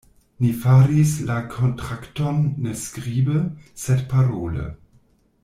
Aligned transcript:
Ni 0.43 0.51
faris 0.61 1.11
la 1.27 1.35
kontrakton 1.51 2.41
ne 2.65 2.73
skribe, 2.79 3.37
sed 3.85 4.07
parole. 4.17 4.67